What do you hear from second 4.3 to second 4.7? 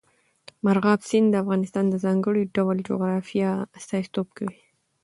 کوي.